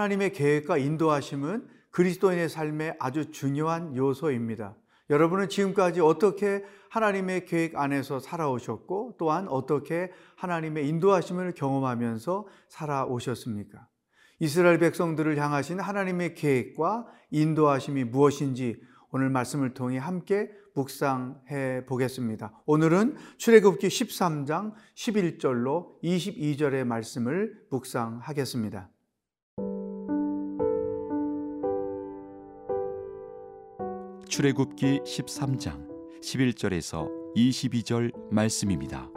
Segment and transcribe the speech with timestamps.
[0.00, 4.74] 하나님의 계획과 인도하심은 그리스도인의 삶의 아주 중요한 요소입니다.
[5.10, 13.88] 여러분은 지금까지 어떻게 하나님의 계획 안에서 살아오셨고 또한 어떻게 하나님의 인도하심을 경험하면서 살아오셨습니까?
[14.38, 22.62] 이스라엘 백성들을 향하신 하나님의 계획과 인도하심이 무엇인지 오늘 말씀을 통해 함께 묵상해 보겠습니다.
[22.64, 28.88] 오늘은 출애굽기 13장 11절로 22절의 말씀을 묵상하겠습니다.
[34.40, 35.86] 출애굽기 13장
[36.22, 39.10] 11절에서 22절 말씀입니다.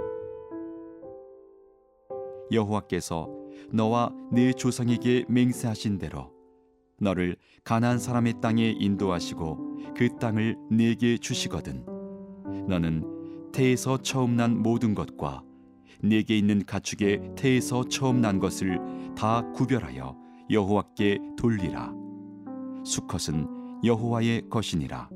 [2.52, 3.30] 여호와께서
[3.72, 6.30] 너와 네 조상에게 맹세하신 대로
[7.00, 11.86] 너를 가나안 사람의 땅에 인도하시고 그 땅을 네게 주시거든
[12.68, 15.42] 너는 태에서 처음 난 모든 것과
[16.02, 18.78] 네게 있는 가축의 태에서 처음 난 것을
[19.16, 20.18] 다 구별하여
[20.50, 21.94] 여호와께 돌리라
[22.84, 25.10] 수컷은 여호와의 것이니라.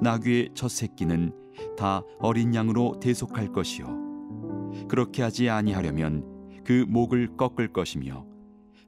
[0.00, 1.32] 나귀의 첫 새끼는
[1.76, 3.86] 다 어린 양으로 대속할 것이요.
[4.88, 6.24] 그렇게 하지 아니하려면
[6.64, 8.26] 그 목을 꺾을 것이며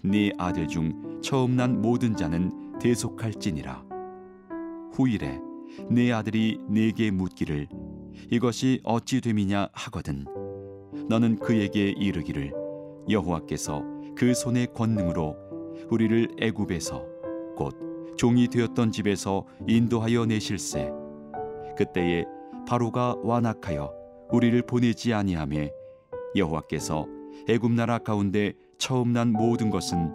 [0.02, 3.84] 네 아들 중 처음 난 모든 자는 대속할지니라.
[4.92, 5.40] 후일에
[5.90, 7.68] 네 아들이 네게 묻기를
[8.30, 10.24] 이것이 어찌 됨이냐 하거든
[11.08, 12.52] 너는 그에게 이르기를
[13.08, 13.82] 여호와께서
[14.16, 15.36] 그 손의 권능으로
[15.90, 17.04] 우리를 애굽에서
[17.56, 20.92] 곧 종이 되었던 집에서 인도하여 내실세.
[21.76, 22.24] 그때에
[22.66, 23.92] 바로가 완악하여
[24.32, 25.70] 우리를 보내지 아니하매
[26.36, 27.06] 여호와께서
[27.48, 30.12] 애굽 나라 가운데 처음 난 모든 것은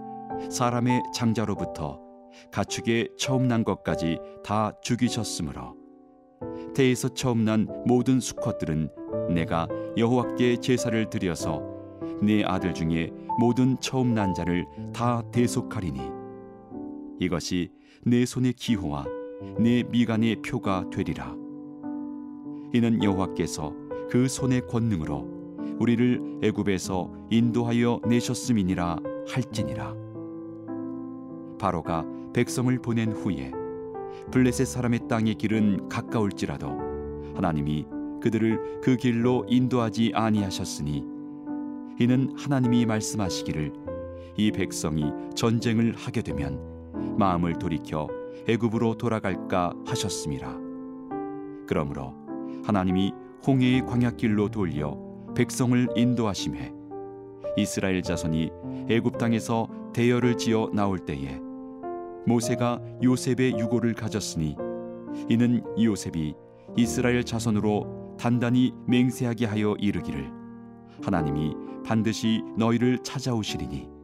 [0.49, 1.99] 사람의 장자로부터
[2.51, 5.75] 가축의 처음 난 것까지 다 죽이셨으므로
[6.73, 8.89] 태에서 처음 난 모든 수컷들은
[9.33, 11.61] 내가 여호와께 제사를 드려서
[12.21, 15.99] 네 아들 중에 모든 처음 난 자를 다 대속하리니
[17.19, 17.71] 이것이
[18.05, 19.05] 내 손의 기호와
[19.57, 21.35] 내 미간의 표가 되리라.
[22.73, 23.73] 이는 여호와께서
[24.09, 25.27] 그 손의 권능으로
[25.79, 29.95] 우리를 애굽에서 인도하여 내셨음이니라 할지니라.
[31.59, 33.51] 바로가 백성을 보낸 후에
[34.31, 37.85] 블레셋 사람의 땅의 길은 가까울지라도 하나님이
[38.21, 41.03] 그들을 그 길로 인도하지 아니하셨으니
[41.99, 43.73] 이는 하나님이 말씀하시기를
[44.37, 46.68] 이 백성이 전쟁을 하게 되면
[47.17, 48.07] 마음을 돌이켜
[48.47, 50.55] 애굽으로 돌아갈까 하셨습니다.
[51.67, 52.13] 그러므로
[52.63, 53.13] 하나님이
[53.45, 54.97] 홍해의 광야길로 돌려
[55.35, 56.73] 백성을 인도하심에
[57.57, 58.51] 이스라엘 자손이
[58.89, 61.39] 애굽 땅에서 대열을 지어 나올 때에
[62.25, 64.55] 모세가 요셉의 유고를 가졌으니
[65.29, 66.35] 이는 요셉이
[66.77, 70.31] 이스라엘 자손으로 단단히 맹세하게 하여 이르기를
[71.01, 71.55] 하나님이
[71.85, 73.98] 반드시 너희를 찾아오시리니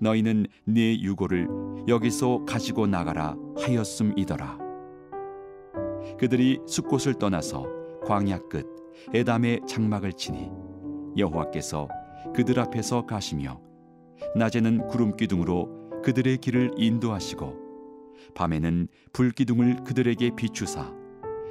[0.00, 1.48] 너희는 네 유고를
[1.88, 4.58] 여기서 가지고 나가라 하였음이더라.
[6.18, 7.66] 그들이 숲곳을 떠나서
[8.04, 8.66] 광야 끝
[9.12, 10.50] 에담의 장막을 치니
[11.16, 11.88] 여호와께서
[12.34, 13.60] 그들 앞에서 가시며
[14.34, 17.66] 낮에는 구름 기둥으로 그들의 길을 인도하시고
[18.34, 20.92] 밤에는 불 기둥을 그들에게 비추사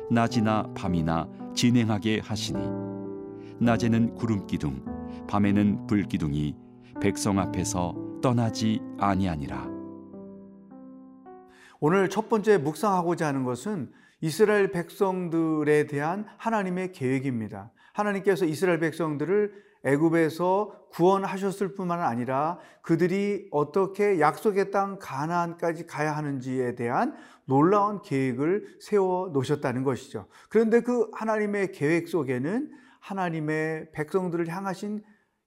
[0.10, 2.60] 낮이나 밤이나 진행하게 하시니
[3.60, 4.84] 낮에는 구름 기둥
[5.28, 6.56] 밤에는 불 기둥이
[7.02, 9.70] 백성 앞에서 떠나지 아니하니라
[11.80, 17.72] 오늘 첫 번째 묵상하고자 하는 것은 이스라엘 백성들에 대한 하나님의 계획입니다.
[17.94, 19.54] 하나님께서 이스라엘 백성들을
[19.84, 27.14] 애굽에서 구원하셨을 뿐만 아니라 그들이 어떻게 약속의 땅 가나안까지 가야 하는지에 대한
[27.46, 30.26] 놀라운 계획을 세워 놓으셨다는 것이죠.
[30.50, 32.72] 그런데 그 하나님의 계획 속에는
[33.02, 35.04] 하나님의 백성들을 향하신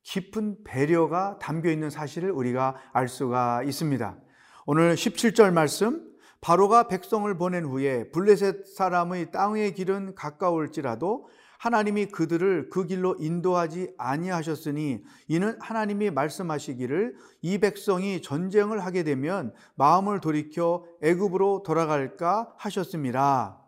[0.08, 4.16] 깊은 배려가 담겨 있는 사실을 우리가 알 수가 있습니다.
[4.64, 6.02] 오늘 17절 말씀
[6.40, 11.28] 바로가 백성을 보낸 후에 블레셋 사람의 땅의 길은 가까울지라도
[11.58, 20.20] 하나님이 그들을 그 길로 인도하지 아니하셨으니 이는 하나님이 말씀하시기를 이 백성이 전쟁을 하게 되면 마음을
[20.20, 23.60] 돌이켜 애굽으로 돌아갈까 하셨습니다.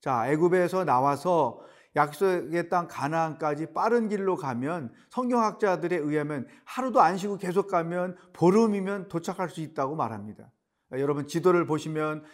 [0.00, 1.60] 자, 애굽에서 나와서
[1.94, 9.50] 약속의 땅 가나안까지 빠른 길로 가면 성경학자들에 의하면 하루도 안 쉬고 계속 가면 보름이면 도착할
[9.50, 10.50] 수 있다고 말합니다.
[10.92, 12.24] 여러분 지도를 보시면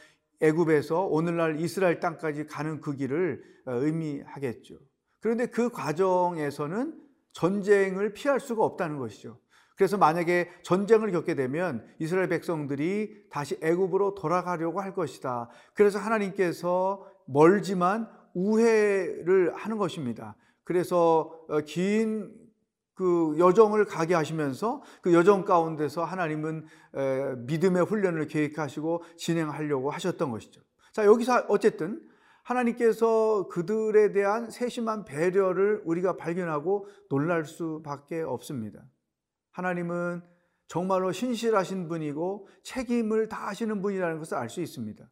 [0.41, 4.79] 애굽에서 오늘날 이스라엘 땅까지 가는 그 길을 어, 의미하겠죠.
[5.21, 6.95] 그런데 그 과정에서는
[7.33, 9.39] 전쟁을 피할 수가 없다는 것이죠.
[9.77, 15.51] 그래서 만약에 전쟁을 겪게 되면 이스라엘 백성들이 다시 애굽으로 돌아가려고 할 것이다.
[15.75, 18.09] 그래서 하나님께서 멀지만
[18.39, 20.37] 우회를 하는 것입니다.
[20.65, 29.91] 그래서 어, 긴그 여정을 가게 하시면서 그 여정 가운데서 하나님은 에, 믿음의 훈련을 계획하시고 진행하려고
[29.91, 30.61] 하셨던 것이죠.
[30.93, 32.03] 자, 여기서 어쨌든
[32.43, 38.83] 하나님께서 그들에 대한 세심한 배려를 우리가 발견하고 놀랄 수밖에 없습니다.
[39.51, 40.23] 하나님은
[40.67, 45.09] 정말로 신실하신 분이고 책임을 다하시는 분이라는 것을 알 수 있습니다.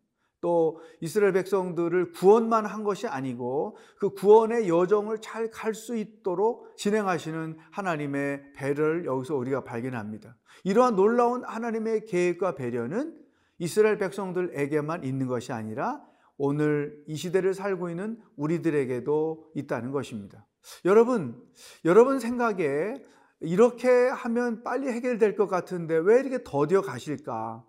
[0.46, 7.56] 또 이스라엘 백성들을 구원만 한 것이 아니고 그 구원의 여정을 잘 갈 수 있도록 진행하시는
[7.72, 10.37] 하나님의 배려를 여기서 우리가 발견합니다.
[10.62, 13.19] 이러한 놀라운 하나님의 계획과 배려는
[13.58, 16.00] 이스라엘 백성들에게만 있는 것이 아니라
[16.38, 20.46] 오늘 이 시대를 살고 있는 우리들에게도 있다는 것입니다.
[20.84, 21.42] 여러분,
[21.84, 22.94] 여러분 생각에
[23.40, 27.64] 이렇게 하면 빨리 해결될 것 같은데 왜 이렇게 더디어 가실까?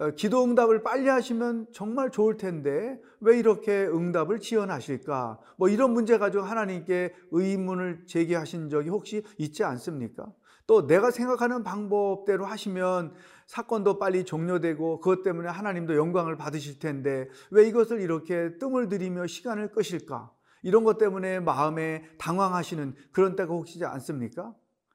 [0.00, 5.38] 어, 기도 응답을 빨리 하시면 정말 좋을 텐데 왜 이렇게 응답을 지연하실까?
[5.58, 10.32] 뭐 이런 문제 가지고 하나님께 의문을 제기하신 적이 혹시 있지 않습니까?
[10.66, 13.12] 또 내가 생각하는 방법대로 하시면
[13.46, 19.72] 사건도 빨리 종료되고 그것 때문에 하나님도 영광을 받으실 텐데 왜 이것을 이렇게 뜸을 들이며 시간을
[19.72, 20.32] 끄실까?
[20.62, 24.54] 이런 것 때문에 마음에 당황하시는 그런 때가 혹시 않습니까?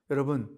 [0.10, 0.50] 여러분,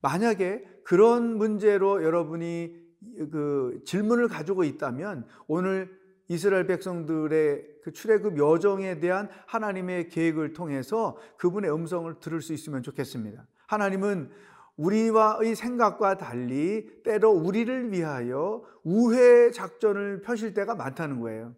[0.00, 2.89] 만약에 그런 문제로 여러분이
[3.30, 5.98] 그 질문을 가지고 있다면 오늘
[6.28, 13.46] 이스라엘 백성들의 그 출애굽 여정에 대한 하나님의 계획을 통해서 그분의 음성을 들을 수 있으면 좋겠습니다.
[13.66, 14.30] 하나님은
[14.76, 21.54] 우리와의 생각과 달리 때로 우리를 위하여 우회 작전을 펴실 때가 많다는 거예요.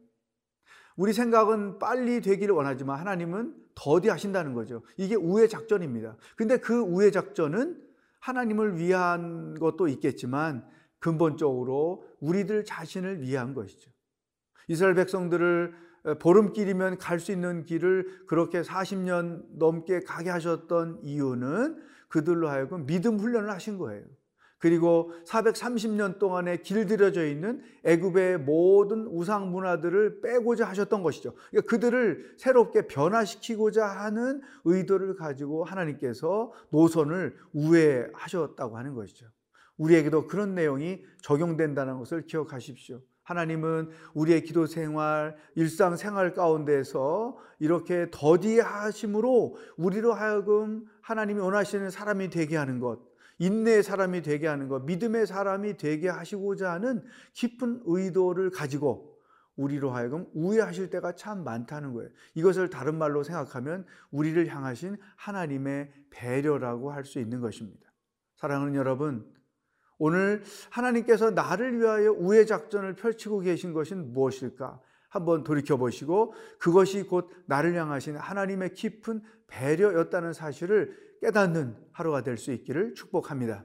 [0.97, 4.83] 우리 생각은 빨리 되기를 원하지만 하나님은 더디 하신다는 거죠.
[4.97, 6.17] 이게 우회 작전입니다.
[6.37, 7.81] 근데 그 우회 작전은
[8.21, 10.65] 하나님을 위한 것도 있겠지만
[11.03, 13.91] 근본적으로 우리들 자신을 위한 것이죠.
[14.69, 15.75] 이스라엘 백성들을
[16.21, 23.51] 보름길이면 갈 수 있는 길을 그렇게 40년 넘게 가게 하셨던 이유는 그들로 하여금 믿음 훈련을
[23.51, 24.05] 하신 거예요.
[24.59, 31.35] 그리고 430년 동안에 길들여져 있는 애굽의 모든 우상 문화들을 빼고자 하셨던 것이죠.
[31.51, 39.27] 그러니까 그들을 새롭게 변화시키고자 하는 의도를 가지고 하나님께서 노선을 우회하셨다고 하는 것이죠.
[39.83, 43.01] 우리에게도 그런 내용이 적용된다는 것을 기억하십시오.
[43.25, 52.57] 하나님은 우리의 기도 생활, 일상 생활 가운데서 이렇게 더디하심으로 우리로 하여금 하나님이 원하시는 사람이 되게
[52.57, 53.01] 하는 것,
[53.39, 57.03] 인내의 사람이 되게 하는 것, 믿음의 사람이 되게 하시고자 하는
[57.33, 59.19] 깊은 의도를 가지고
[59.57, 62.11] 우리로 하여금 우회하실 때가 참 많다는 거예요.
[62.35, 67.93] 이것을 다른 말로 생각하면 우리를 향하신 하나님의 배려라고 할 수 있는 것입니다.
[68.37, 69.27] 사랑하는 여러분,
[70.05, 74.81] 오늘 하나님께서 나를 위하여 우회 작전을 펼치고 계신 것은 무엇일까?
[75.09, 82.51] 한번 돌이켜 보시고 그것이 곧 나를 향하신 하나님의 깊은 배려였다는 사실을 깨닫는 하루가 될 수
[82.51, 83.65] 있기를 축복합니다.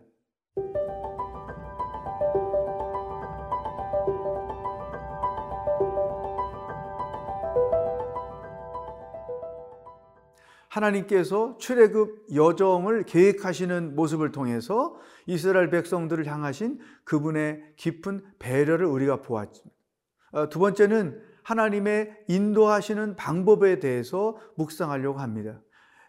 [10.78, 19.76] 하나님께서 출애굽 여정을 계획하시는 모습을 통해서 이스라엘 백성들을 향하신 그분의 깊은 배려를 우리가 보았습니다.
[20.32, 25.62] 어, 두 번째는 하나님의 인도하시는 방법에 대해서 묵상하려고 합니다.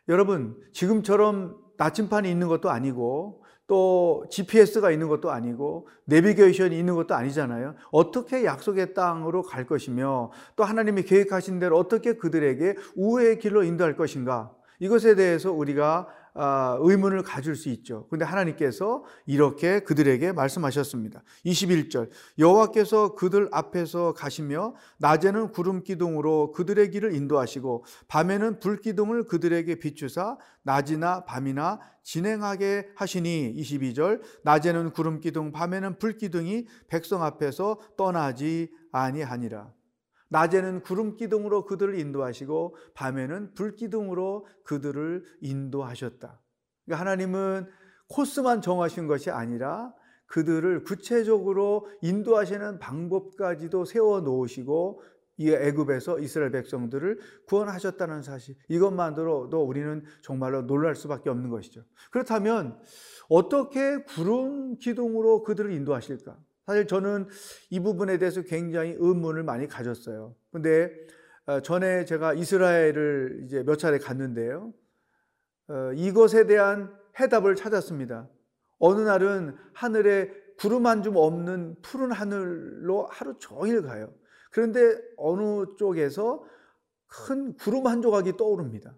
[0.09, 7.75] 여러분, 지금처럼 나침판이 있는 것도 아니고 또 GPS가 있는 것도 아니고 내비게이션이 있는 것도 아니잖아요.
[7.93, 14.58] 어떻게 약속의 땅으로 갈 것이며 또 하나님이 계획하신 대로 어떻게 그들에게 우회의 길로 인도할 것인가?
[14.81, 16.09] 이것에 대해서 우리가
[16.41, 18.07] 아, 의문을 가질 수 있죠.
[18.11, 21.25] 근데 하나님께서 이렇게 그들에게 말씀하셨습니다.
[21.45, 29.75] 21절 여호와께서 그들 앞에서 가시며 낮에는 구름 기둥으로 그들의 길을 인도하시고 밤에는 불 기둥을 그들에게
[29.81, 38.71] 비추사 낮이나 밤이나 진행하게 하시니 22절 낮에는 구름 기둥 밤에는 불 기둥이 백성 앞에서 떠나지
[38.93, 39.78] 아니하니라.
[40.29, 46.41] 낮에는 구름 기둥으로 그들을 인도하시고 밤에는 불 기둥으로 그들을 인도하셨다.
[46.85, 47.69] 그러니까 하나님은
[48.09, 49.95] 코스만 정하신 것이 아니라
[50.27, 55.03] 그들을 구체적으로 인도하시는 방법까지도 세워 놓으시고
[55.39, 61.85] 이 애굽에서 이스라엘 백성들을 구원하셨다는 사실 이것만으로도 우리는 정말로 놀랄 수밖에 없는 것이죠.
[62.11, 62.79] 그렇다면
[63.29, 66.37] 어떻게 구름 기둥으로 그들을 인도하실까?
[66.69, 67.29] 사실 저는
[67.71, 70.35] 이 부분에 대해서 굉장히 의문을 많이 가졌어요.
[70.53, 70.93] 근데
[71.47, 74.75] 어, 전에 제가 이스라엘을 이제 몇 차례 갔는데요.
[75.69, 78.29] 어, 이것에 대한 해답을 찾았습니다.
[78.79, 84.13] 어느 날은 하늘에 구름 한 줌 없는 푸른 하늘로 하루 종일 가요.
[84.51, 86.45] 그런데 어느 쪽에서
[87.07, 88.95] 큰 구름 한 조각이 떠오릅니다.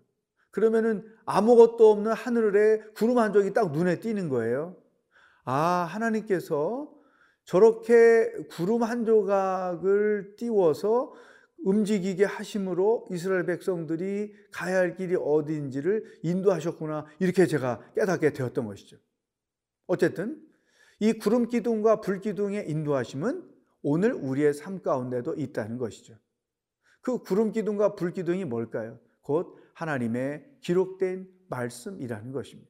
[0.50, 4.76] 그러면은 아무것도 없는 하늘에 구름 한 쪽이 딱 눈에 띄는 거예요.
[5.44, 6.98] 아, 하나님께서
[7.50, 11.12] 저렇게 구름 한 조각을 띄워서
[11.64, 17.06] 움직이게 하심으로 이스라엘 백성들이 가야 할 길이 어디인지를 인도하셨구나.
[17.18, 18.98] 이렇게 제가 깨닫게 되었던 것이죠.
[19.88, 20.40] 어쨌든
[21.00, 23.42] 이 구름 기둥과 불 기둥의 인도하심은
[23.82, 26.14] 오늘 우리의 삶 가운데도 있다는 것이죠.
[27.00, 29.00] 그 구름 기둥과 불 기둥이 뭘까요?
[29.22, 32.69] 곧 하나님의 기록된 말씀이라는 것입니다.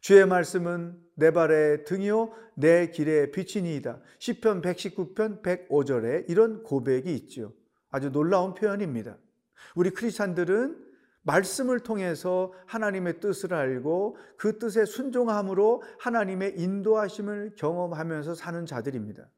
[0.00, 4.00] 주의 말씀은 내 발의 등이요 내 길의 빛이니이다.
[4.18, 7.52] 시편 119편 105절에 이런 고백이 있죠.
[7.90, 9.16] 아주 놀라운 표현입니다.
[9.74, 19.28] 우리 크리스찬들은 말씀을 통해서 하나님의 뜻을 알고 그 뜻에 순종함으로 하나님의 인도하심을 경험하면서 사는 자들입니다.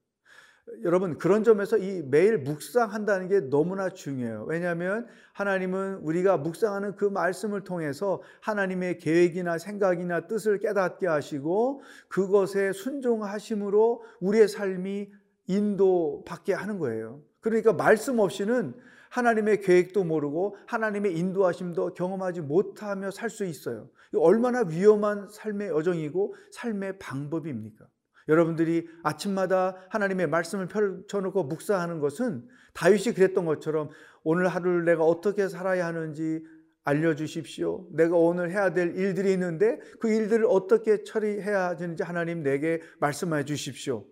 [0.82, 4.44] 여러분 그런 점에서 이 매일 묵상한다는 게 너무나 중요해요.
[4.48, 14.04] 왜냐하면 하나님은 우리가 묵상하는 그 말씀을 통해서 하나님의 계획이나 생각이나 뜻을 깨닫게 하시고 그것에 순종하심으로
[14.20, 15.10] 우리의 삶이
[15.46, 17.20] 인도받게 하는 거예요.
[17.40, 18.74] 그러니까 말씀 없이는
[19.10, 23.88] 하나님의 계획도 모르고 하나님의 인도하심도 경험하지 못하며 살 수 있어요.
[24.16, 27.86] 얼마나 위험한 삶의 여정이고 삶의 방법입니까?
[28.28, 33.90] 여러분들이 아침마다 하나님의 말씀을 펼쳐놓고 묵상하는 것은 다윗이 그랬던 것처럼
[34.22, 36.44] 오늘 하루를 내가 어떻게 살아야 하는지
[36.84, 37.88] 알려주십시오.
[37.92, 44.04] 내가 오늘 해야 될 일들이 있는데 그 일들을 어떻게 처리해야 되는지 하나님 내게 말씀해 주십시오.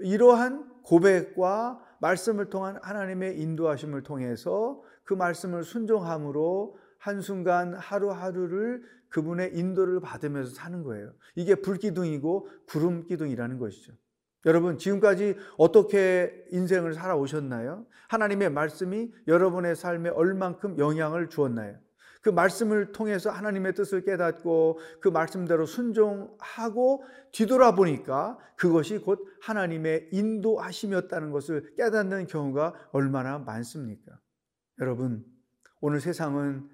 [0.00, 10.54] 이러한 고백과 말씀을 통한 하나님의 인도하심을 통해서 그 말씀을 순종함으로 한순간 하루하루를 그분의 인도를 받으면서
[10.54, 11.12] 사는 거예요.
[11.34, 13.92] 이게 불기둥이고 구름기둥이라는 것이죠.
[14.46, 17.86] 여러분, 지금까지 어떻게 인생을 살아오셨나요?
[18.08, 21.76] 하나님의 말씀이 여러분의 삶에 얼만큼 영향을 주었나요?
[22.22, 31.74] 그 말씀을 통해서 하나님의 뜻을 깨닫고 그 말씀대로 순종하고 뒤돌아보니까 그것이 곧 하나님의 인도하심이었다는 것을
[31.76, 34.18] 깨닫는 경우가 얼마나 많습니까?
[34.80, 35.24] 여러분,
[35.80, 36.68] 오늘 세상은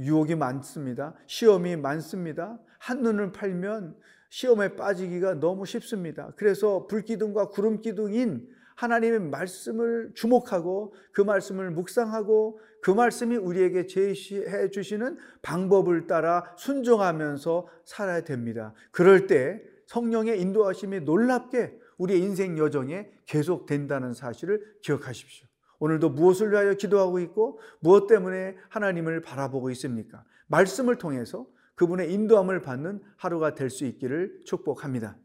[0.00, 1.14] 유혹이 많습니다.
[1.26, 2.58] 시험이 많습니다.
[2.78, 3.94] 한눈을 팔면
[4.30, 6.32] 시험에 빠지기가 너무 쉽습니다.
[6.36, 16.06] 그래서 불기둥과 구름기둥인 하나님의 말씀을 주목하고 그 말씀을 묵상하고 그 말씀이 우리에게 제시해 주시는 방법을
[16.06, 18.72] 따라 순종하면서 살아야 됩니다.
[18.90, 25.49] 그럴 때 성령의 인도하심이 놀랍게 우리의 인생 여정에 계속된다는 사실을 기억하십시오.
[25.80, 30.24] 오늘도 무엇을 위하여 기도하고 있고 무엇 때문에 하나님을 바라보고 있습니까?
[30.46, 35.16] 말씀을 통해서 그분의 인도함을 받는 하루가 될 수 있기를 축복합니다.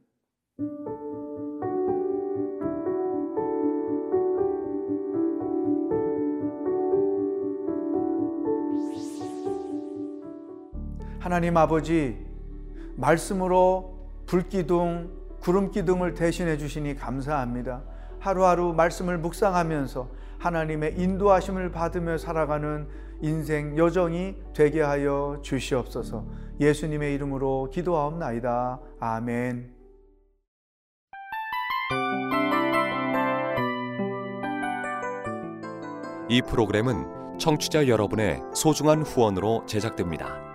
[11.19, 12.24] 하나님 아버지,
[12.95, 13.97] 말씀으로
[14.27, 17.83] 불기둥, 구름기둥을 대신해 주시니 감사합니다.
[18.19, 22.87] 하루하루 말씀을 묵상하면서 하나님의 인도하심을 받으며 살아가는
[23.21, 26.25] 인생 여정이 되게 하여 주시옵소서.
[26.59, 28.79] 예수님의 이름으로 기도하옵나이다.
[28.99, 29.73] 아멘.
[36.27, 40.54] 이 프로그램은 청취자 여러분의 소중한 후원으로 제작됩니다.